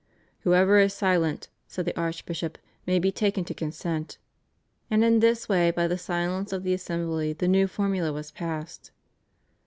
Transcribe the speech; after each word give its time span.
"Whoever 0.39 0.79
is 0.79 0.95
silent," 0.95 1.47
said 1.67 1.85
the 1.85 1.95
archbishop, 1.95 2.57
"may 2.87 2.97
be 2.97 3.11
taken 3.11 3.45
to 3.45 3.53
consent," 3.53 4.17
and 4.89 5.03
in 5.03 5.19
this 5.19 5.47
way 5.47 5.69
by 5.69 5.85
the 5.87 5.95
silence 5.95 6.51
of 6.51 6.63
the 6.63 6.73
assembly 6.73 7.33
the 7.33 7.47
new 7.47 7.67
formula 7.67 8.11
was 8.11 8.31
passed. 8.31 8.89